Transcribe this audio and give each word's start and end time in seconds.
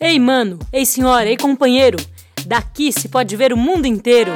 Ei, 0.00 0.16
mano, 0.16 0.60
ei, 0.72 0.86
senhora, 0.86 1.28
ei, 1.28 1.36
companheiro, 1.36 1.98
daqui 2.46 2.92
se 2.92 3.08
pode 3.08 3.34
ver 3.34 3.52
o 3.52 3.56
mundo 3.56 3.84
inteiro. 3.84 4.30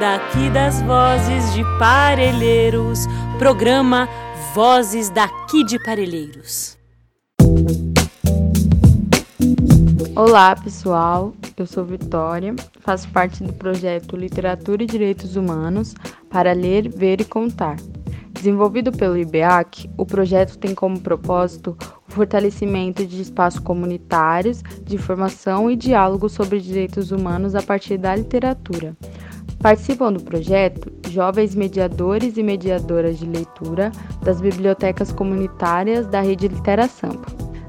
Daqui 0.00 0.50
das 0.50 0.82
vozes 0.82 1.54
de 1.54 1.62
Parelheiros, 1.78 3.06
programa 3.38 4.08
Vozes 4.52 5.10
daqui 5.10 5.62
de 5.62 5.78
Parelheiros. 5.84 6.76
Olá, 10.16 10.56
pessoal. 10.56 11.32
Eu 11.56 11.66
sou 11.68 11.84
Vitória, 11.84 12.52
faço 12.80 13.08
parte 13.10 13.44
do 13.44 13.52
projeto 13.52 14.16
Literatura 14.16 14.82
e 14.82 14.86
Direitos 14.86 15.36
Humanos 15.36 15.94
para 16.28 16.52
ler, 16.52 16.88
ver 16.88 17.20
e 17.20 17.24
contar. 17.24 17.76
Desenvolvido 18.32 18.90
pelo 18.90 19.16
IBEAC, 19.16 19.88
o 19.96 20.04
projeto 20.04 20.58
tem 20.58 20.74
como 20.74 21.00
propósito 21.00 21.78
fortalecimento 22.16 23.04
de 23.04 23.20
espaços 23.20 23.60
comunitários 23.60 24.62
de 24.82 24.96
formação 24.96 25.70
e 25.70 25.76
diálogo 25.76 26.30
sobre 26.30 26.60
direitos 26.60 27.10
humanos 27.10 27.54
a 27.54 27.62
partir 27.62 27.98
da 27.98 28.16
literatura. 28.16 28.96
Participam 29.60 30.12
do 30.12 30.22
projeto 30.22 30.90
jovens 31.10 31.54
mediadores 31.54 32.38
e 32.38 32.42
mediadoras 32.42 33.18
de 33.18 33.26
leitura 33.26 33.92
das 34.22 34.40
bibliotecas 34.40 35.12
comunitárias 35.12 36.06
da 36.06 36.22
Rede 36.22 36.48
Litera 36.48 36.88
Sampa. 36.88 37.26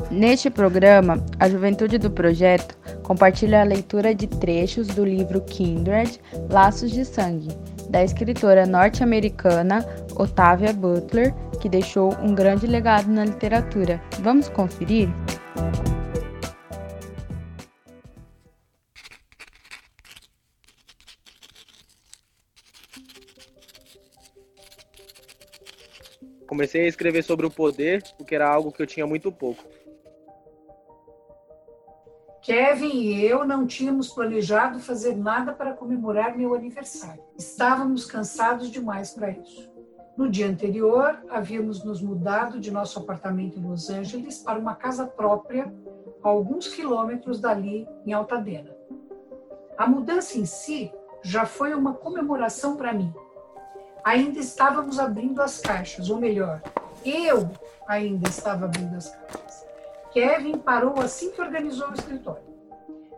Neste 0.09 0.50
programa, 0.50 1.22
a 1.38 1.50
juventude 1.50 1.98
do 1.98 2.09
projeto 2.09 2.77
compartilha 3.03 3.61
a 3.61 3.66
leitura 3.66 4.16
de 4.16 4.27
trechos 4.27 4.88
do 4.88 5.03
livro 5.03 5.41
Kindred 5.41 6.22
Laços 6.50 6.91
de 6.91 7.03
Sangue, 7.03 7.50
da 7.90 8.04
escritora 8.04 8.66
norte-americana 8.66 9.86
Octavia 10.16 10.73
Butler, 10.73 11.34
que 11.62 11.70
deixou 11.70 12.14
um 12.22 12.34
grande 12.34 12.68
legado 12.68 13.08
na 13.08 13.26
literatura. 13.26 14.02
Vamos 14.20 14.50
conferir? 14.50 15.09
Comecei 26.48 26.86
a 26.86 26.88
escrever 26.88 27.23
sobre 27.23 27.45
o 27.45 27.52
poder, 27.52 28.02
porque 28.17 28.33
era 28.33 28.50
algo 28.50 28.72
que 28.72 28.81
eu 28.81 28.88
tinha 28.88 29.06
muito 29.06 29.31
pouco. 29.31 29.64
Kevin 32.48 33.02
e 33.02 33.26
eu 33.26 33.45
não 33.45 33.67
tínhamos 33.67 34.08
planejado 34.08 34.80
fazer 34.80 35.17
nada 35.17 35.52
para 35.52 35.73
comemorar 35.73 36.38
meu 36.38 36.56
aniversário. 36.56 37.22
Estávamos 37.38 38.06
cansados 38.06 38.72
demais 38.72 39.12
para 39.12 39.31
isso. 39.31 39.70
No 40.16 40.30
dia 40.30 40.48
anterior, 40.48 41.20
havíamos 41.30 41.84
nos 41.84 42.02
mudado 42.02 42.58
de 42.58 42.72
nosso 42.72 43.00
apartamento 43.00 43.59
em 43.59 43.64
Los 43.64 43.89
Angeles 43.89 44.38
para 44.39 44.58
uma 44.58 44.76
casa 44.76 45.06
própria, 45.06 45.70
a 46.23 46.30
alguns 46.30 46.70
quilômetros 46.70 47.42
dali, 47.42 47.86
em 48.06 48.14
Altadena. 48.14 48.73
A 49.78 49.86
mudança 49.86 50.39
em 50.39 50.45
si 50.45 50.89
já 51.22 51.45
foi 51.45 51.73
uma 51.73 51.95
comemoração 51.95 52.78
para 52.78 52.94
mim. 52.94 53.14
Ainda 54.06 54.39
estávamos 54.39 55.00
abrindo 55.00 55.42
as 55.42 55.59
caixas, 55.59 56.09
ou 56.09 56.17
melhor, 56.17 56.61
eu 57.04 57.52
ainda 57.86 58.30
estava 58.30 58.64
abrindo 58.64 58.95
as 58.95 59.09
caixas. 59.09 59.47
Kevin 60.11 60.58
parou 60.58 61.00
assim 61.00 61.31
que 61.31 61.41
organizou 61.41 61.89
o 61.89 61.94
escritório. 61.94 62.44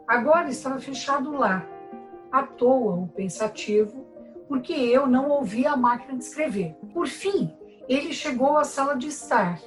Agora 0.08 0.50
estava 0.50 0.80
fechado 0.80 1.32
lá, 1.32 1.68
à 2.32 2.44
toa 2.44 2.96
o 2.96 3.08
pensativo, 3.08 4.06
porque 4.48 4.74
eu 4.74 5.06
não 5.06 5.30
ouvia 5.30 5.72
a 5.72 5.78
máquina 5.78 6.18
de 6.18 6.24
escrever. 6.24 6.76
Por 6.94 7.08
fim, 7.08 7.54
ele 7.88 8.12
chegou 8.14 8.58
à 8.58 8.64
sala 8.64 8.96
de 8.96 9.08
estar, 9.08 9.60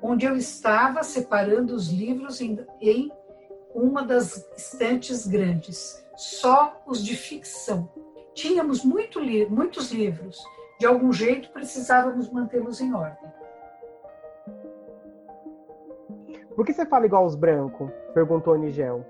onde 0.00 0.26
eu 0.26 0.36
estava 0.36 1.02
separando 1.02 1.74
os 1.74 1.88
livros 1.88 2.40
em, 2.40 2.58
em 2.80 3.10
uma 3.74 4.02
das 4.04 4.46
estantes 4.56 5.26
grandes, 5.26 6.04
só 6.16 6.80
os 6.86 7.04
de 7.04 7.16
ficção. 7.16 7.88
Tínhamos 8.34 8.84
muito 8.84 9.18
li 9.18 9.46
muitos 9.46 9.90
livros, 9.90 10.38
de 10.78 10.86
algum 10.86 11.12
jeito 11.12 11.50
precisávamos 11.50 12.30
mantê-los 12.30 12.80
em 12.80 12.94
ordem. 12.94 13.30
Por 16.54 16.66
que 16.66 16.72
você 16.72 16.84
fala 16.84 17.06
igual 17.06 17.22
aos 17.22 17.34
brancos? 17.34 17.90
perguntou 18.12 18.58
Nigel. 18.58 19.04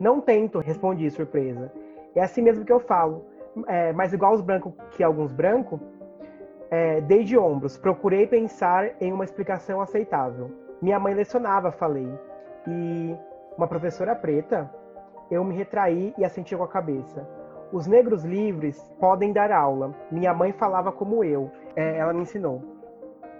Não 0.00 0.20
tento, 0.20 0.58
respondi 0.58 1.08
surpresa. 1.10 1.70
É 2.14 2.22
assim 2.22 2.42
mesmo 2.42 2.64
que 2.64 2.72
eu 2.72 2.80
falo. 2.80 3.24
É, 3.66 3.92
mas 3.92 4.12
igual 4.12 4.32
aos 4.32 4.40
brancos 4.40 4.72
que 4.92 5.02
alguns 5.02 5.32
brancos, 5.32 5.78
é, 6.70 7.00
dei 7.02 7.22
de 7.22 7.36
ombros. 7.36 7.76
Procurei 7.76 8.26
pensar 8.26 8.90
em 9.00 9.12
uma 9.12 9.24
explicação 9.24 9.80
aceitável. 9.80 10.50
Minha 10.80 10.98
mãe 10.98 11.14
lecionava, 11.14 11.70
falei. 11.70 12.08
E 12.66 13.16
uma 13.56 13.68
professora 13.68 14.16
preta, 14.16 14.70
eu 15.30 15.44
me 15.44 15.54
retraí 15.54 16.14
e 16.16 16.24
assenti 16.24 16.56
com 16.56 16.64
a 16.64 16.68
cabeça. 16.68 17.28
Os 17.72 17.86
negros 17.86 18.24
livres 18.24 18.82
podem 18.98 19.32
dar 19.32 19.52
aula. 19.52 19.94
Minha 20.10 20.34
mãe 20.34 20.52
falava 20.52 20.90
como 20.90 21.22
eu. 21.22 21.50
É, 21.76 21.98
ela 21.98 22.12
me 22.12 22.22
ensinou. 22.22 22.62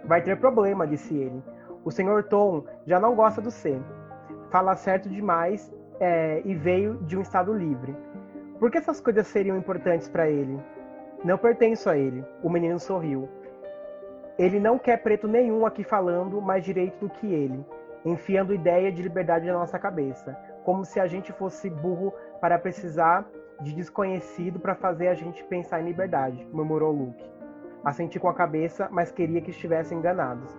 Vai 0.05 0.23
ter 0.23 0.39
problema, 0.39 0.87
disse 0.87 1.17
ele. 1.17 1.43
O 1.85 1.91
senhor 1.91 2.25
Tom 2.25 2.65
já 2.87 3.01
não 3.01 3.15
gosta 3.15 3.41
do 3.41 3.51
C. 3.51 3.81
Fala 4.51 4.77
certo 4.77 5.09
demais 5.09 5.73
é, 5.99 6.41
e 6.45 6.55
veio 6.55 6.99
de 7.03 7.17
um 7.17 7.23
estado 7.23 7.53
livre. 7.53 7.97
Por 8.59 8.71
que 8.71 8.79
essas 8.79 9.01
coisas 9.01 9.27
seriam 9.27 9.57
importantes 9.57 10.09
para 10.09 10.29
ele? 10.29 10.61
Não 11.25 11.37
pertenço 11.37 11.91
a 11.91 11.97
ele. 11.97 12.25
O 12.43 12.49
menino 12.49 12.79
sorriu. 12.79 13.29
Ele 14.39 14.61
não 14.61 14.79
quer 14.79 15.03
preto 15.03 15.27
nenhum 15.27 15.67
aqui 15.67 15.83
falando 15.83 16.41
mais 16.41 16.65
direito 16.65 16.99
do 17.01 17.11
que 17.11 17.27
ele, 17.27 17.65
enfiando 18.05 18.55
ideia 18.55 18.91
de 18.91 19.03
liberdade 19.03 19.47
na 19.47 19.55
nossa 19.55 19.79
cabeça, 19.79 20.37
como 20.65 20.85
se 20.85 20.99
a 20.99 21.07
gente 21.07 21.33
fosse 21.33 21.69
burro 21.69 22.13
para 22.41 22.59
precisar 22.59 23.27
de 23.61 23.73
desconhecido 23.73 24.59
para 24.59 24.75
fazer 24.75 25.09
a 25.09 25.15
gente 25.15 25.45
pensar 25.45 25.81
em 25.81 25.85
liberdade, 25.85 26.47
murmurou 26.53 26.93
Luke. 26.93 27.31
Assenti 27.85 28.19
com 28.19 28.29
a 28.29 28.35
cabeça, 28.35 28.89
mas 28.91 29.13
queria 29.13 29.41
que 29.41 29.51
estivessem 29.51 29.99
enganados. 29.99 30.57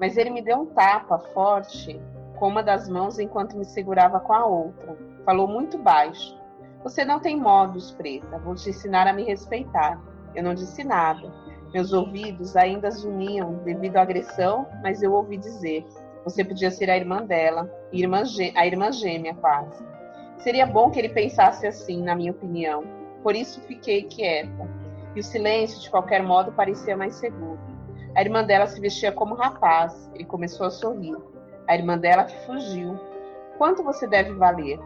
Mas 0.00 0.16
ele 0.16 0.30
me 0.30 0.42
deu 0.42 0.58
um 0.58 0.66
tapa 0.66 1.18
forte 1.18 2.00
com 2.38 2.48
uma 2.48 2.62
das 2.62 2.88
mãos 2.88 3.18
enquanto 3.18 3.56
me 3.56 3.64
segurava 3.64 4.20
com 4.20 4.32
a 4.32 4.44
outra. 4.44 4.96
Falou 5.24 5.46
muito 5.46 5.78
baixo. 5.78 6.38
Você 6.82 7.04
não 7.04 7.20
tem 7.20 7.38
modos, 7.38 7.92
preta. 7.92 8.38
Vou 8.38 8.54
te 8.54 8.70
ensinar 8.70 9.06
a 9.06 9.12
me 9.12 9.24
respeitar. 9.24 10.00
Eu 10.34 10.42
não 10.42 10.54
disse 10.54 10.84
nada. 10.84 11.32
Meus 11.72 11.92
ouvidos 11.92 12.56
ainda 12.56 12.90
zuniam 12.90 13.54
devido 13.64 13.96
à 13.96 14.02
agressão, 14.02 14.66
mas 14.82 15.02
eu 15.02 15.12
ouvi 15.12 15.36
dizer: 15.36 15.84
você 16.24 16.44
podia 16.44 16.70
ser 16.70 16.88
a 16.90 16.96
irmã 16.96 17.22
dela, 17.22 17.70
irmã 17.92 18.22
a 18.54 18.66
irmã 18.66 18.92
gêmea 18.92 19.34
quase. 19.34 19.84
Seria 20.38 20.66
bom 20.66 20.90
que 20.90 20.98
ele 20.98 21.08
pensasse 21.08 21.66
assim, 21.66 22.02
na 22.02 22.14
minha 22.14 22.32
opinião. 22.32 22.84
Por 23.22 23.34
isso 23.34 23.60
fiquei 23.62 24.02
quieta. 24.02 24.68
E 25.14 25.20
o 25.20 25.22
silêncio, 25.22 25.80
de 25.80 25.90
qualquer 25.90 26.22
modo, 26.22 26.52
parecia 26.52 26.96
mais 26.96 27.14
seguro. 27.14 27.58
A 28.14 28.20
irmã 28.20 28.44
dela 28.44 28.66
se 28.66 28.80
vestia 28.80 29.10
como 29.10 29.34
rapaz 29.34 30.08
e 30.14 30.24
começou 30.24 30.66
a 30.66 30.70
sorrir. 30.70 31.16
A 31.66 31.74
irmã 31.74 31.98
dela 31.98 32.28
fugiu. 32.46 32.98
Quanto 33.58 33.82
você 33.82 34.06
deve 34.06 34.32
valer? 34.34 34.78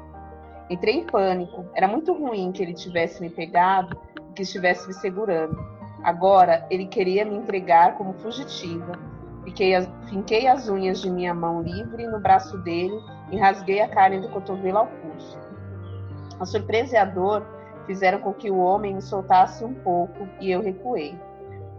Entrei 0.70 0.94
em 0.94 1.04
pânico. 1.04 1.66
Era 1.74 1.86
muito 1.86 2.12
ruim 2.14 2.52
que 2.52 2.62
ele 2.62 2.72
tivesse 2.72 3.20
me 3.20 3.28
pegado 3.28 3.94
e 4.30 4.32
que 4.32 4.42
estivesse 4.42 4.86
me 4.88 4.94
segurando. 4.94 5.58
Agora 6.02 6.66
ele 6.70 6.86
queria 6.86 7.24
me 7.24 7.36
entregar 7.36 7.98
como 7.98 8.14
fugitiva. 8.14 8.92
Fiquei, 9.44 9.74
finquei 10.08 10.46
as 10.46 10.68
unhas 10.68 11.00
de 11.00 11.10
minha 11.10 11.34
mão 11.34 11.62
livre 11.62 12.06
no 12.06 12.20
braço 12.20 12.56
dele 12.58 12.98
e 13.30 13.36
rasguei 13.36 13.80
a 13.80 13.88
carne 13.88 14.20
do 14.20 14.28
cotovelo 14.30 14.78
ao 14.78 14.86
pulso. 14.86 15.38
A 16.40 16.46
surpresa 16.46 16.94
e 16.94 16.98
a 16.98 17.04
dor 17.04 17.46
fizeram 17.86 18.20
com 18.20 18.32
que 18.32 18.50
o 18.50 18.58
homem 18.58 18.94
me 18.94 19.02
soltasse 19.02 19.64
um 19.64 19.74
pouco 19.74 20.28
e 20.40 20.50
eu 20.50 20.62
recuei. 20.62 21.18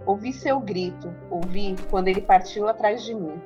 Ouvi 0.05 0.33
seu 0.33 0.59
grito, 0.59 1.13
ouvi 1.29 1.75
quando 1.89 2.07
ele 2.07 2.21
partiu 2.21 2.67
atrás 2.67 3.03
de 3.03 3.13
mim. 3.13 3.39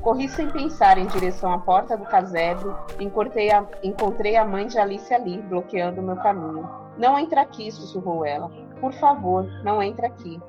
Corri 0.00 0.28
sem 0.28 0.48
pensar 0.48 0.96
em 0.96 1.06
direção 1.06 1.52
à 1.52 1.58
porta 1.58 1.94
do 1.96 2.04
casebre 2.04 2.70
e 2.98 3.04
a, 3.50 3.66
encontrei 3.82 4.36
a 4.36 4.44
mãe 4.44 4.66
de 4.66 4.78
Alice 4.78 5.12
ali, 5.12 5.42
bloqueando 5.42 6.02
meu 6.02 6.16
caminho. 6.16 6.68
Não 6.96 7.18
entra 7.18 7.42
aqui, 7.42 7.70
sussurrou 7.70 8.24
ela. 8.24 8.50
Por 8.80 8.94
favor, 8.94 9.44
não 9.62 9.82
entra 9.82 10.06
aqui. 10.06 10.40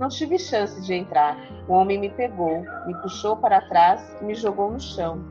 Não 0.00 0.08
tive 0.08 0.38
chance 0.38 0.82
de 0.82 0.92
entrar. 0.92 1.38
O 1.68 1.74
homem 1.74 1.98
me 1.98 2.10
pegou, 2.10 2.64
me 2.84 2.94
puxou 3.00 3.36
para 3.36 3.60
trás 3.60 4.16
e 4.20 4.24
me 4.24 4.34
jogou 4.34 4.72
no 4.72 4.80
chão. 4.80 5.24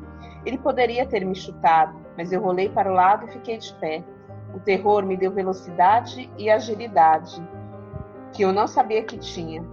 Ele 0.46 0.58
poderia 0.58 1.06
ter 1.06 1.26
me 1.26 1.36
chutado, 1.36 2.00
mas 2.18 2.32
eu 2.32 2.42
rolei 2.42 2.70
para 2.70 2.90
o 2.90 2.94
lado 2.96 3.26
e 3.26 3.32
fiquei 3.32 3.58
de 3.58 3.74
pé. 3.74 4.02
O 4.54 4.60
terror 4.60 5.06
me 5.06 5.18
deu 5.18 5.32
velocidade 5.32 6.30
e 6.38 6.50
agilidade 6.50 7.44
que 8.36 8.44
eu 8.44 8.52
não 8.52 8.68
sabia 8.68 9.02
que 9.02 9.18
tinha. 9.18 9.64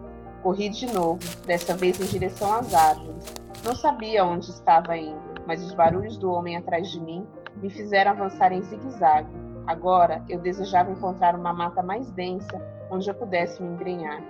Corri 0.41 0.69
de 0.69 0.87
novo, 0.87 1.19
dessa 1.45 1.77
vez 1.77 2.01
em 2.01 2.07
direção 2.07 2.53
às 2.53 2.73
árvores. 2.73 3.35
Não 3.65 3.75
sabia 3.75 4.25
onde 4.25 4.51
estava 4.51 4.97
indo, 4.97 5.21
mas 5.47 5.63
os 5.65 5.75
barulhos 5.75 6.17
do 6.17 6.31
homem 6.31 6.57
atrás 6.57 6.89
de 6.89 7.01
mim 7.01 7.27
me 7.57 7.69
fizeram 7.69 8.13
avançar 8.13 8.53
em 8.53 8.63
zigue-zague. 8.63 9.29
Agora 9.67 10.25
eu 10.29 10.39
desejava 10.39 10.93
encontrar 10.93 11.35
uma 11.35 11.53
mata 11.53 11.83
mais 11.83 12.09
densa 12.13 12.61
onde 12.89 13.11
eu 13.11 13.15
pudesse 13.15 13.61
me 13.61 13.69
embrenhar. 13.69 14.23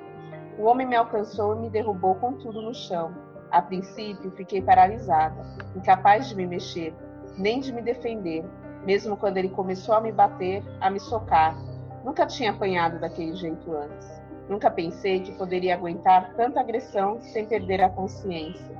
O 0.58 0.64
homem 0.64 0.86
me 0.86 0.96
alcançou 0.96 1.54
e 1.54 1.60
me 1.60 1.70
derrubou 1.70 2.14
com 2.14 2.32
tudo 2.32 2.62
no 2.62 2.74
chão. 2.74 3.12
A 3.50 3.60
princípio, 3.60 4.30
fiquei 4.30 4.62
paralisada, 4.62 5.44
incapaz 5.76 6.28
de 6.28 6.34
me 6.34 6.46
mexer, 6.46 6.94
nem 7.36 7.60
de 7.60 7.70
me 7.70 7.82
defender, 7.82 8.44
mesmo 8.84 9.14
quando 9.14 9.36
ele 9.36 9.50
começou 9.50 9.94
a 9.94 10.00
me 10.00 10.10
bater, 10.10 10.62
a 10.80 10.88
me 10.88 11.00
socar. 11.00 11.54
Nunca 12.02 12.26
tinha 12.26 12.50
apanhado 12.50 12.98
daquele 12.98 13.34
jeito 13.34 13.72
antes. 13.72 14.21
Nunca 14.52 14.70
pensei 14.70 15.20
que 15.20 15.32
poderia 15.32 15.74
aguentar 15.74 16.34
tanta 16.34 16.60
agressão 16.60 17.18
sem 17.22 17.46
perder 17.46 17.80
a 17.80 17.88
consciência. 17.88 18.76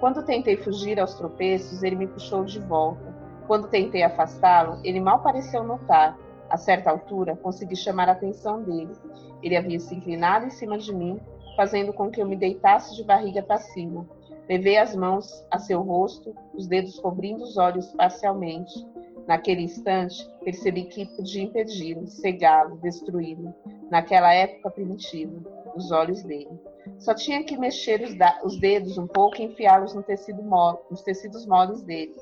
Quando 0.00 0.24
tentei 0.24 0.56
fugir 0.56 0.98
aos 0.98 1.12
tropeços, 1.12 1.82
ele 1.82 1.96
me 1.96 2.06
puxou 2.06 2.46
de 2.46 2.58
volta. 2.58 3.14
Quando 3.46 3.68
tentei 3.68 4.02
afastá-lo, 4.02 4.80
ele 4.82 5.00
mal 5.00 5.20
pareceu 5.20 5.62
notar. 5.64 6.18
A 6.48 6.56
certa 6.56 6.88
altura, 6.88 7.36
consegui 7.36 7.76
chamar 7.76 8.08
a 8.08 8.12
atenção 8.12 8.62
dele. 8.62 8.94
Ele 9.42 9.54
havia 9.54 9.78
se 9.78 9.94
inclinado 9.94 10.46
em 10.46 10.50
cima 10.50 10.78
de 10.78 10.94
mim, 10.94 11.20
fazendo 11.58 11.92
com 11.92 12.10
que 12.10 12.22
eu 12.22 12.26
me 12.26 12.34
deitasse 12.34 12.96
de 12.96 13.04
barriga 13.04 13.42
para 13.42 13.58
cima. 13.58 14.08
Levei 14.48 14.78
as 14.78 14.96
mãos 14.96 15.46
a 15.50 15.58
seu 15.58 15.82
rosto, 15.82 16.34
os 16.54 16.66
dedos 16.66 16.98
cobrindo 16.98 17.44
os 17.44 17.58
olhos 17.58 17.92
parcialmente. 17.92 18.72
Naquele 19.26 19.62
instante, 19.62 20.28
percebi 20.44 20.84
que 20.84 21.06
podia 21.16 21.42
impedi-lo, 21.42 22.06
cegá-lo, 22.06 22.76
destruí-lo. 22.76 23.54
Naquela 23.90 24.32
época 24.32 24.70
primitiva, 24.70 25.32
os 25.74 25.90
olhos 25.92 26.22
dele. 26.22 26.60
Só 26.98 27.14
tinha 27.14 27.44
que 27.44 27.56
mexer 27.56 28.02
os, 28.02 28.12
os 28.44 28.58
dedos 28.58 28.98
um 28.98 29.06
pouco 29.06 29.40
e 29.40 29.44
enfiá-los 29.44 29.94
no 29.94 30.02
tecido 30.02 30.42
nos 30.90 31.02
tecidos 31.02 31.46
moles 31.46 31.82
dele, 31.82 32.14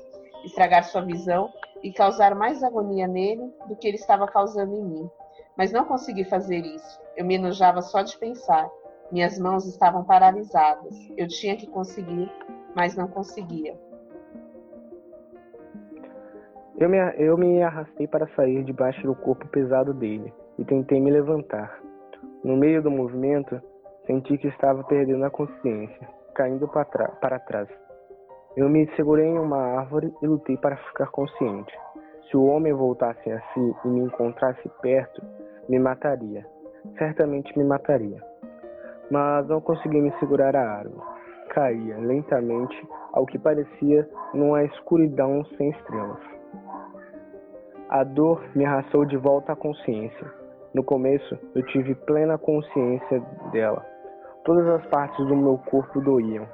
estragar 0.45 0.83
sua 0.83 1.01
visão 1.01 1.51
e 1.83 1.91
causar 1.91 2.35
mais 2.35 2.63
agonia 2.63 3.07
nele 3.07 3.51
do 3.67 3.75
que 3.75 3.87
ele 3.87 3.97
estava 3.97 4.27
causando 4.27 4.75
em 4.75 4.83
mim. 4.83 5.09
Mas 5.57 5.71
não 5.71 5.85
consegui 5.85 6.23
fazer 6.23 6.65
isso. 6.65 6.99
Eu 7.15 7.25
me 7.25 7.35
enojava 7.35 7.81
só 7.81 8.01
de 8.01 8.17
pensar. 8.17 8.69
Minhas 9.11 9.37
mãos 9.37 9.65
estavam 9.65 10.03
paralisadas. 10.03 10.95
Eu 11.17 11.27
tinha 11.27 11.57
que 11.57 11.67
conseguir, 11.67 12.31
mas 12.75 12.95
não 12.95 13.07
conseguia. 13.07 13.77
Eu 16.81 16.89
me, 16.89 16.97
eu 17.19 17.37
me 17.37 17.61
arrastei 17.61 18.07
para 18.07 18.25
sair 18.29 18.63
debaixo 18.63 19.03
do 19.03 19.13
corpo 19.13 19.47
pesado 19.49 19.93
dele 19.93 20.33
e 20.57 20.65
tentei 20.65 20.99
me 20.99 21.11
levantar. 21.11 21.79
No 22.43 22.57
meio 22.57 22.81
do 22.81 22.89
movimento, 22.89 23.61
senti 24.07 24.35
que 24.35 24.47
estava 24.47 24.83
perdendo 24.85 25.23
a 25.23 25.29
consciência, 25.29 26.09
caindo 26.33 26.67
para, 26.67 27.37
trás. 27.41 27.69
Eu 28.57 28.67
me 28.67 28.89
segurei 28.95 29.27
em 29.27 29.37
uma 29.37 29.59
árvore 29.77 30.11
e 30.23 30.25
lutei 30.25 30.57
para 30.57 30.75
ficar 30.75 31.05
consciente. 31.11 31.71
Se 32.27 32.35
o 32.35 32.45
homem 32.45 32.73
voltasse 32.73 33.31
a 33.31 33.39
si 33.53 33.75
e 33.85 33.87
me 33.87 33.99
encontrasse 33.99 34.67
perto, 34.81 35.21
me 35.69 35.77
mataria. 35.77 36.43
Certamente 36.97 37.55
me 37.55 37.63
mataria. 37.63 38.19
Mas 39.11 39.47
não 39.47 39.61
consegui 39.61 40.01
me 40.01 40.11
segurar 40.17 40.55
a 40.55 40.77
árvore. 40.77 41.05
Caía 41.49 41.97
lentamente 41.99 42.75
ao 43.13 43.27
que 43.27 43.37
parecia 43.37 44.09
numa 44.33 44.63
escuridão 44.63 45.45
sem 45.57 45.69
estrelas. 45.69 46.30
A 47.91 48.05
dor 48.05 48.41
me 48.55 48.63
arrastou 48.63 49.03
de 49.03 49.17
volta 49.17 49.51
à 49.51 49.55
consciência. 49.55 50.25
No 50.73 50.81
começo, 50.81 51.37
eu 51.53 51.61
tive 51.65 51.93
plena 51.93 52.37
consciência 52.37 53.19
dela. 53.51 53.85
Todas 54.45 54.65
as 54.65 54.85
partes 54.85 55.27
do 55.27 55.35
meu 55.35 55.57
corpo 55.69 55.99
doíam. 55.99 56.47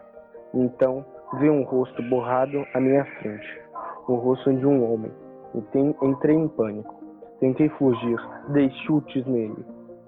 Então, 0.52 1.06
vi 1.38 1.48
um 1.48 1.62
rosto 1.62 2.02
borrado 2.10 2.66
à 2.74 2.80
minha 2.80 3.06
frente. 3.22 3.62
O 4.08 4.16
rosto 4.16 4.52
de 4.52 4.66
um 4.66 4.92
homem. 4.92 5.12
Entrei 6.02 6.36
em 6.36 6.48
pânico. 6.48 6.96
Tentei 7.40 7.70
fugir, 7.70 8.20
dei 8.50 8.72
chutes 8.88 9.24
nele, 9.28 9.64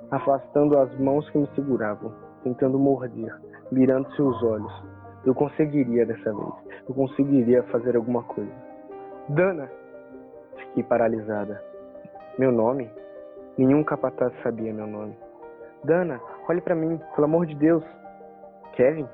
afastando 0.10 0.80
as 0.80 0.92
mãos 1.00 1.30
que 1.30 1.38
me 1.38 1.48
seguravam, 1.54 2.12
tentando 2.44 2.80
morder, 2.80 3.40
mirando 3.72 4.12
seus 4.16 4.42
olhos. 4.42 4.84
Eu 5.24 5.36
conseguiria 5.36 6.08
dessa 6.08 6.34
vez. 6.34 6.54
Eu 6.88 6.96
conseguiria 6.96 7.62
fazer 7.66 7.96
alguma 7.96 8.24
coisa. 8.24 8.52
Dana! 9.30 9.70
Fiquei 10.60 10.84
paralisada. 10.84 11.62
Meu 12.38 12.52
nome? 12.52 12.90
Nenhum 13.58 13.84
capataz 13.84 14.34
sabia 14.44 14.74
meu 14.74 14.88
nome. 14.88 15.18
Dana, 15.84 16.20
olhe 16.48 16.62
para 16.62 16.76
mim, 16.76 17.00
pelo 17.16 17.26
amor 17.26 17.46
de 17.46 17.56
Deus. 17.56 17.84
Kevin? 18.74 19.08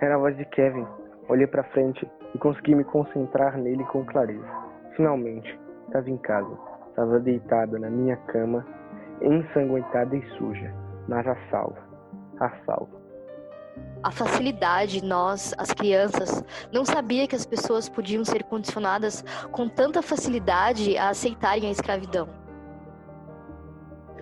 Era 0.00 0.14
a 0.14 0.18
voz 0.18 0.36
de 0.36 0.44
Kevin. 0.46 0.86
Olhei 1.28 1.46
para 1.46 1.62
frente 1.64 2.10
e 2.34 2.38
consegui 2.38 2.74
me 2.74 2.84
concentrar 2.84 3.56
nele 3.58 3.84
com 3.84 4.04
clareza. 4.04 4.46
Finalmente, 4.96 5.58
estava 5.86 6.10
em 6.10 6.16
casa. 6.18 6.58
Estava 6.88 7.18
deitada 7.20 7.78
na 7.78 7.88
minha 7.88 8.16
cama, 8.28 8.66
ensanguentada 9.20 10.14
e 10.14 10.22
suja, 10.36 10.72
mas 11.08 11.26
a 11.26 11.36
salva. 11.50 11.78
A 12.38 12.50
salva 12.66 13.01
a 14.02 14.10
facilidade, 14.10 15.04
nós, 15.04 15.54
as 15.56 15.72
crianças, 15.72 16.42
não 16.72 16.84
sabia 16.84 17.26
que 17.28 17.36
as 17.36 17.46
pessoas 17.46 17.88
podiam 17.88 18.24
ser 18.24 18.42
condicionadas 18.42 19.24
com 19.52 19.68
tanta 19.68 20.02
facilidade 20.02 20.96
a 20.98 21.10
aceitarem 21.10 21.68
a 21.68 21.70
escravidão. 21.70 22.28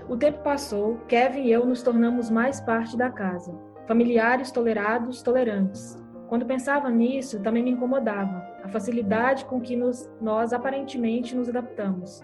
O 0.08 0.16
tempo 0.16 0.42
passou, 0.42 0.98
Kevin 1.08 1.44
e 1.44 1.52
eu 1.52 1.64
nos 1.64 1.82
tornamos 1.82 2.28
mais 2.30 2.60
parte 2.60 2.96
da 2.96 3.10
casa, 3.10 3.56
familiares 3.86 4.50
tolerados, 4.50 5.22
tolerantes. 5.22 5.96
Quando 6.28 6.44
pensava 6.44 6.90
nisso, 6.90 7.40
também 7.40 7.62
me 7.62 7.70
incomodava 7.70 8.44
a 8.62 8.68
facilidade 8.68 9.44
com 9.46 9.60
que 9.60 9.76
nos, 9.76 10.10
nós 10.20 10.52
aparentemente 10.52 11.34
nos 11.34 11.48
adaptamos. 11.48 12.20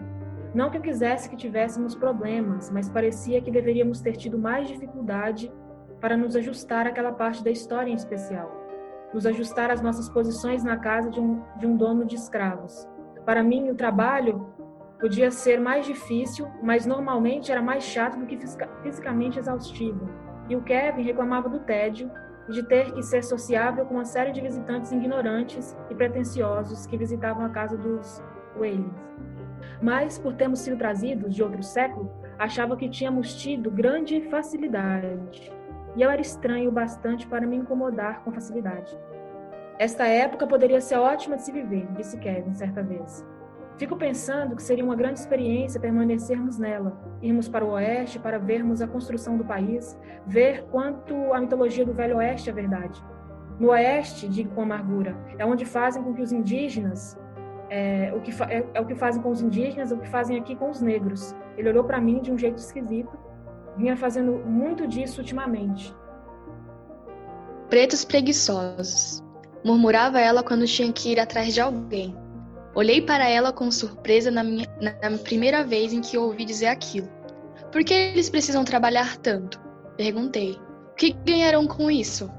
Não 0.53 0.69
que 0.69 0.77
eu 0.77 0.81
quisesse 0.81 1.29
que 1.29 1.35
tivéssemos 1.35 1.95
problemas, 1.95 2.69
mas 2.69 2.89
parecia 2.89 3.41
que 3.41 3.51
deveríamos 3.51 4.01
ter 4.01 4.15
tido 4.15 4.37
mais 4.37 4.67
dificuldade 4.67 5.51
para 5.99 6.17
nos 6.17 6.35
ajustar 6.35 6.85
àquela 6.85 7.11
parte 7.11 7.43
da 7.43 7.49
história 7.49 7.91
em 7.91 7.95
especial, 7.95 8.51
nos 9.13 9.25
ajustar 9.25 9.71
às 9.71 9.81
nossas 9.81 10.09
posições 10.09 10.63
na 10.63 10.77
casa 10.77 11.09
de 11.09 11.19
um, 11.19 11.41
de 11.57 11.65
um 11.65 11.75
dono 11.75 12.05
de 12.05 12.15
escravos. 12.15 12.87
Para 13.25 13.43
mim, 13.43 13.69
o 13.69 13.75
trabalho 13.75 14.47
podia 14.99 15.31
ser 15.31 15.59
mais 15.59 15.85
difícil, 15.85 16.47
mas 16.61 16.85
normalmente 16.85 17.51
era 17.51 17.61
mais 17.61 17.83
chato 17.83 18.17
do 18.17 18.25
que 18.25 18.37
fisicamente 18.81 19.39
exaustivo. 19.39 20.09
E 20.49 20.55
o 20.55 20.61
Kevin 20.61 21.03
reclamava 21.03 21.49
do 21.49 21.59
tédio 21.59 22.09
e 22.47 22.53
de 22.53 22.63
ter 22.63 22.93
que 22.93 23.03
ser 23.03 23.23
sociável 23.23 23.85
com 23.85 23.95
uma 23.95 24.05
série 24.05 24.31
de 24.31 24.41
visitantes 24.41 24.91
ignorantes 24.91 25.75
e 25.89 25.95
pretensiosos 25.95 26.85
que 26.85 26.97
visitavam 26.97 27.45
a 27.45 27.49
casa 27.49 27.77
dos 27.77 28.23
Whalens. 28.55 29.07
Mas, 29.81 30.17
por 30.17 30.33
termos 30.33 30.59
sido 30.59 30.77
trazidos 30.77 31.35
de 31.35 31.43
outro 31.43 31.61
século, 31.61 32.09
achava 32.39 32.75
que 32.75 32.89
tínhamos 32.89 33.35
tido 33.35 33.69
grande 33.69 34.21
facilidade 34.29 35.56
e 35.97 36.01
eu 36.03 36.11
era 36.11 36.21
estranho 36.21 36.71
bastante 36.71 37.25
para 37.27 37.47
me 37.47 37.55
incomodar 37.55 38.23
com 38.23 38.31
facilidade. 38.31 38.95
Esta 39.79 40.05
época 40.05 40.45
poderia 40.45 40.79
ser 40.79 40.97
ótima 40.97 41.35
de 41.35 41.41
se 41.41 41.51
viver, 41.51 41.87
disse 41.93 42.17
Kevin 42.19 42.53
certa 42.53 42.83
vez. 42.83 43.25
Fico 43.77 43.95
pensando 43.95 44.55
que 44.55 44.61
seria 44.61 44.83
uma 44.83 44.95
grande 44.95 45.19
experiência 45.19 45.79
permanecermos 45.79 46.59
nela, 46.59 46.95
irmos 47.19 47.49
para 47.49 47.65
o 47.65 47.71
oeste 47.71 48.19
para 48.19 48.37
vermos 48.37 48.79
a 48.79 48.87
construção 48.87 49.37
do 49.37 49.45
país, 49.45 49.99
ver 50.25 50.65
quanto 50.65 51.15
a 51.33 51.39
mitologia 51.39 51.85
do 51.85 51.93
Velho 51.93 52.17
Oeste 52.17 52.49
é 52.49 52.53
verdade. 52.53 53.03
No 53.59 53.69
oeste, 53.69 54.27
digo 54.27 54.53
com 54.53 54.61
amargura, 54.61 55.15
é 55.37 55.45
onde 55.45 55.65
fazem 55.65 56.03
com 56.03 56.13
que 56.13 56.21
os 56.21 56.31
indígenas 56.31 57.17
é, 57.69 58.13
o 58.15 58.21
que 58.21 58.31
é, 58.43 58.65
é, 58.73 58.81
o 58.81 58.85
que 58.85 58.95
fazem 58.95 59.21
com 59.21 59.29
os 59.29 59.41
indígenas, 59.41 59.91
o 59.91 59.97
que 59.97 60.07
fazem 60.07 60.37
aqui 60.39 60.55
com 60.55 60.69
os 60.69 60.79
negros. 60.79 61.35
Ele 61.57 61.69
olhou 61.69 61.83
para 61.83 61.99
mim 61.99 62.21
de 62.21 62.31
um 62.31 62.37
jeito 62.37 62.57
esquisito 62.59 63.17
vinha 63.77 63.95
fazendo 63.95 64.33
muito 64.45 64.87
disso 64.87 65.21
ultimamente. 65.21 65.95
Pretos 67.69 68.03
preguiçosos, 68.03 69.23
murmurava 69.63 70.19
ela 70.19 70.43
quando 70.43 70.65
tinha 70.65 70.91
que 70.91 71.11
ir 71.11 71.19
atrás 71.19 71.53
de 71.53 71.61
alguém. 71.61 72.15
Olhei 72.73 73.01
para 73.01 73.27
ela 73.27 73.51
com 73.51 73.71
surpresa 73.71 74.29
na, 74.29 74.43
minha, 74.43 74.67
na 74.79 75.17
primeira 75.17 75.63
vez 75.63 75.93
em 75.93 76.01
que 76.01 76.17
ouvi 76.17 76.45
dizer 76.45 76.67
aquilo. 76.67 77.09
Por 77.71 77.83
que 77.83 77.93
eles 77.93 78.29
precisam 78.29 78.63
trabalhar 78.63 79.17
tanto? 79.17 79.59
Perguntei. 79.97 80.59
O 80.91 80.95
que 80.95 81.11
ganharão 81.11 81.67
com 81.67 81.91
isso? 81.91 82.31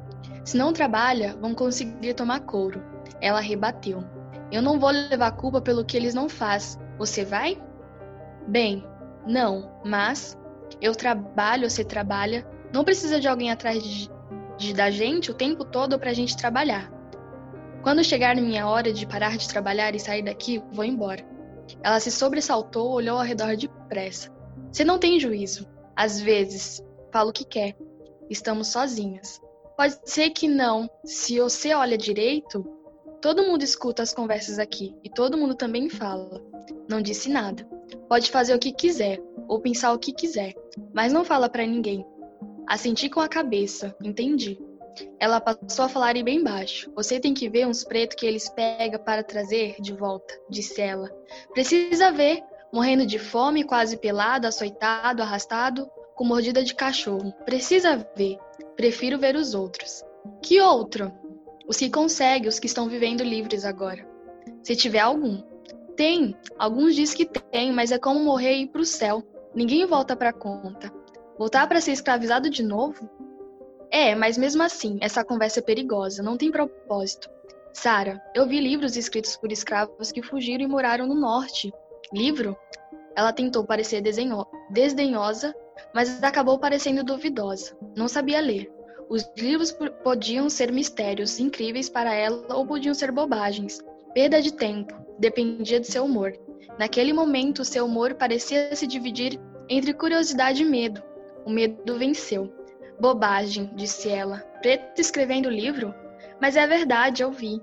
Se 0.45 0.57
não 0.57 0.73
trabalha, 0.73 1.37
vão 1.41 1.55
conseguir 1.55 2.15
tomar 2.15 2.41
couro. 2.41 2.83
Ela 3.21 3.41
rebateu. 3.41 4.03
Eu 4.51 4.63
não 4.63 4.79
vou 4.79 4.91
levar 4.91 5.33
culpa 5.33 5.61
pelo 5.61 5.85
que 5.85 5.97
eles 5.97 6.15
não 6.15 6.29
fazem. 6.29 6.81
Você 6.99 7.25
vai? 7.25 7.61
Bem, 8.47 8.85
não, 9.27 9.71
mas 9.85 10.39
eu 10.81 10.95
trabalho, 10.95 11.69
você 11.69 11.85
trabalha. 11.85 12.47
Não 12.73 12.85
precisa 12.85 13.21
de 13.21 13.29
alguém 13.29 13.51
atrás 13.51 13.83
de, 13.83 14.11
de 14.57 14.75
da 14.75 14.91
gente 14.91 15.31
o 15.31 15.35
tempo 15.35 15.65
todo 15.65 15.99
para 15.99 16.11
a 16.11 16.15
gente 16.15 16.37
trabalhar. 16.37 16.93
Quando 17.83 18.05
chegar 18.05 18.37
minha 18.37 18.67
hora 18.67 18.93
de 18.93 19.07
parar 19.07 19.37
de 19.37 19.49
trabalhar 19.49 19.95
e 19.95 20.01
sair 20.01 20.23
daqui, 20.23 20.63
vou 20.73 20.85
embora. 20.85 21.25
Ela 21.83 22.01
se 22.01 22.11
sobressaltou, 22.11 22.91
olhou 22.91 23.19
ao 23.19 23.25
redor 23.25 23.57
depressa. 23.57 24.31
Você 24.71 24.85
não 24.85 24.99
tem 24.99 25.19
juízo. 25.21 25.67
Às 25.97 26.21
vezes, 26.21 26.83
fala 27.13 27.31
o 27.31 27.33
que 27.33 27.45
quer. 27.45 27.77
Estamos 28.29 28.69
sozinhas. 28.69 29.41
Pode 29.77 29.99
ser 30.05 30.31
que 30.31 30.49
não. 30.49 30.91
Se 31.05 31.39
você 31.39 31.73
olha 31.73 31.97
direito, 31.97 32.65
todo 33.21 33.45
mundo 33.45 33.63
escuta 33.63 34.03
as 34.03 34.13
conversas 34.13 34.59
aqui 34.59 34.95
e 35.05 35.11
todo 35.11 35.39
mundo 35.39 35.55
também 35.55 35.89
fala. 35.89 36.41
Não 36.89 37.01
disse 37.01 37.29
nada. 37.29 37.65
Pode 38.09 38.31
fazer 38.31 38.55
o 38.55 38.59
que 38.59 38.73
quiser 38.73 39.21
ou 39.49 39.61
pensar 39.61 39.93
o 39.93 39.99
que 39.99 40.13
quiser, 40.13 40.55
mas 40.93 41.13
não 41.13 41.25
fala 41.25 41.49
para 41.49 41.67
ninguém. 41.67 42.05
Assenti 42.67 43.09
com 43.09 43.21
a 43.21 43.29
cabeça, 43.29 43.97
entendi. 44.03 44.59
Ela 45.19 45.41
passou 45.41 45.85
a 45.85 45.89
falar 45.89 46.15
bem 46.23 46.43
baixo. 46.43 46.93
Você 46.95 47.19
tem 47.21 47.33
que 47.33 47.49
ver 47.49 47.67
uns 47.67 47.85
pretos 47.85 48.17
que 48.17 48.27
eles 48.27 48.49
pegam 48.49 49.01
para 49.03 49.23
trazer 49.23 49.77
de 49.81 49.93
volta, 49.93 50.35
disse 50.51 50.81
ela. 50.81 51.11
Precisa 51.53 52.11
ver, 52.11 52.43
morrendo 52.73 53.07
de 53.07 53.19
fome, 53.19 53.65
quase 53.65 53.97
pelado, 53.97 54.47
açoitado, 54.47 55.23
arrastado, 55.23 55.89
com 56.15 56.25
mordida 56.25 56.63
de 56.63 56.75
cachorro. 56.75 57.33
Precisa 57.45 57.97
ver. 58.17 58.39
Prefiro 58.77 59.19
ver 59.19 59.37
os 59.37 59.55
outros. 59.55 60.05
Que 60.43 60.61
outro? 60.61 61.13
Os 61.67 61.77
que 61.77 61.91
conseguem, 61.91 62.49
os 62.49 62.59
que 62.59 62.67
estão 62.67 62.89
vivendo 62.89 63.23
livres 63.23 63.65
agora. 63.65 64.07
Se 64.63 64.75
tiver 64.75 65.01
algum. 65.01 65.43
Tem. 65.97 66.37
Alguns 66.59 66.95
dizem 66.95 67.17
que 67.17 67.27
tem, 67.27 67.73
mas 67.73 67.91
é 67.93 67.99
como 67.99 68.21
morrer 68.21 68.55
e 68.55 68.63
ir 68.63 68.67
para 68.69 68.81
o 68.81 68.85
céu. 68.85 69.23
Ninguém 69.59 69.85
volta 69.87 70.15
para 70.15 70.33
conta. 70.33 70.89
Voltar 71.37 71.67
para 71.67 71.81
ser 71.81 71.91
escravizado 71.91 72.49
de 72.49 72.63
novo? 72.63 73.11
É, 73.91 74.15
mas 74.15 74.39
mesmo 74.39 74.63
assim, 74.63 74.99
essa 75.01 75.25
conversa 75.25 75.59
é 75.59 75.63
perigosa, 75.65 76.23
não 76.23 76.37
tem 76.37 76.49
propósito. 76.49 77.29
Sara, 77.73 78.23
eu 78.37 78.47
vi 78.47 78.61
livros 78.61 78.97
escritos 78.97 79.37
por 79.37 79.51
escravos 79.51 80.13
que 80.13 80.23
fugiram 80.23 80.63
e 80.63 80.69
moraram 80.69 81.09
no 81.09 81.15
norte. 81.17 81.73
Livro? 82.13 82.57
Ela 83.17 83.33
tentou 83.33 83.65
parecer 83.65 84.01
desdenhosa, 84.01 85.53
mas 85.93 86.23
acabou 86.23 86.57
parecendo 86.61 87.03
duvidosa. 87.03 87.77
Não 87.97 88.07
sabia 88.07 88.41
ler. 88.41 88.73
Os 89.09 89.29
livros 89.37 89.77
podiam 90.05 90.49
ser 90.49 90.71
mistérios 90.71 91.41
incríveis 91.41 91.89
para 91.89 92.15
ela 92.15 92.55
ou 92.55 92.65
podiam 92.65 92.95
ser 92.95 93.11
bobagens. 93.11 93.81
Perda 94.15 94.41
de 94.41 94.53
tempo. 94.53 94.95
Dependia 95.19 95.81
de 95.81 95.89
seu 95.89 96.05
humor. 96.05 96.33
Naquele 96.79 97.13
momento, 97.13 97.65
seu 97.65 97.87
humor 97.87 98.15
parecia 98.15 98.75
se 98.77 98.87
dividir 98.87 99.41
entre 99.69 99.93
curiosidade 99.93 100.63
e 100.63 100.67
medo. 100.67 101.03
O 101.45 101.51
medo 101.51 101.99
venceu. 101.99 102.53
Bobagem, 103.01 103.71
disse 103.75 104.09
ela. 104.09 104.39
Preto 104.61 105.01
escrevendo 105.01 105.49
livro? 105.49 105.95
Mas 106.41 106.57
é 106.57 106.67
verdade, 106.67 107.23
eu 107.23 107.31
vi. 107.31 107.61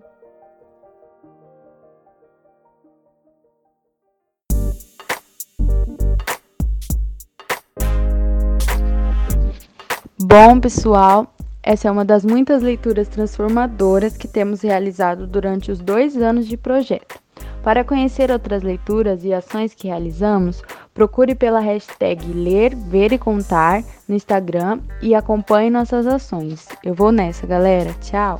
Bom, 10.17 10.59
pessoal, 10.59 11.33
essa 11.61 11.87
é 11.87 11.91
uma 11.91 12.05
das 12.05 12.23
muitas 12.23 12.61
leituras 12.61 13.07
transformadoras 13.07 14.15
que 14.15 14.27
temos 14.27 14.61
realizado 14.61 15.27
durante 15.27 15.71
os 15.71 15.79
dois 15.79 16.17
anos 16.17 16.47
de 16.47 16.55
projeto. 16.57 17.19
Para 17.63 17.83
conhecer 17.83 18.31
outras 18.31 18.61
leituras 18.61 19.23
e 19.23 19.33
ações 19.33 19.73
que 19.73 19.87
realizamos, 19.87 20.61
procure 20.95 21.35
pela 21.35 21.59
hashtag 21.59 22.25
Ler, 22.33 22.73
Ver 22.73 23.11
e 23.11 23.17
Contar 23.19 23.83
no 24.07 24.15
Instagram 24.15 24.79
e 25.01 25.13
acompanhe 25.13 25.69
nossas 25.69 26.07
ações. 26.07 26.67
Eu 26.83 26.95
vou 26.95 27.11
nessa, 27.11 27.45
galera. 27.45 27.93
Tchau! 28.01 28.39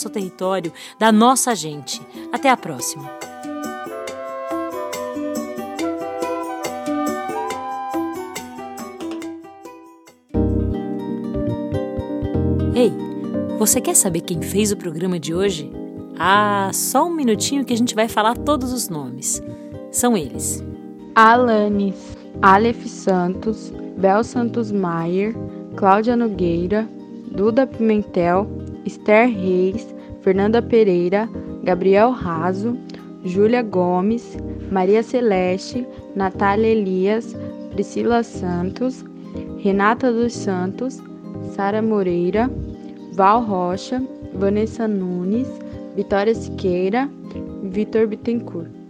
nosso 0.01 0.09
território, 0.09 0.73
da 0.97 1.11
nossa 1.11 1.53
gente. 1.53 2.01
Até 2.31 2.49
a 2.49 2.57
próxima! 2.57 3.09
Ei, 12.73 12.91
você 13.59 13.79
quer 13.79 13.95
saber 13.95 14.21
quem 14.21 14.41
fez 14.41 14.71
o 14.71 14.77
programa 14.77 15.19
de 15.19 15.35
hoje? 15.35 15.71
Ah, 16.17 16.71
só 16.73 17.05
um 17.05 17.13
minutinho 17.13 17.63
que 17.63 17.73
a 17.73 17.77
gente 17.77 17.93
vai 17.93 18.07
falar 18.07 18.35
todos 18.37 18.73
os 18.73 18.89
nomes. 18.89 19.41
São 19.91 20.17
eles: 20.17 20.63
Alanis, 21.13 22.17
Aleph 22.41 22.87
Santos, 22.87 23.71
Bel 23.97 24.23
Santos 24.23 24.71
Maier, 24.71 25.35
Cláudia 25.75 26.15
Nogueira, 26.15 26.87
Duda 27.31 27.67
Pimentel, 27.67 28.47
Esther 28.85 29.27
Reis, 29.27 29.93
Fernanda 30.21 30.61
Pereira, 30.61 31.29
Gabriel 31.63 32.11
Raso, 32.11 32.77
Júlia 33.23 33.61
Gomes, 33.61 34.37
Maria 34.71 35.03
Celeste, 35.03 35.85
Natália 36.15 36.67
Elias, 36.69 37.35
Priscila 37.71 38.23
Santos, 38.23 39.05
Renata 39.63 40.11
dos 40.11 40.33
Santos, 40.33 41.01
Sara 41.55 41.81
Moreira, 41.81 42.49
Val 43.13 43.43
Rocha, 43.43 44.01
Vanessa 44.33 44.87
Nunes, 44.87 45.47
Vitória 45.95 46.33
Siqueira, 46.33 47.09
Vitor 47.63 48.07
Bittencourt. 48.07 48.80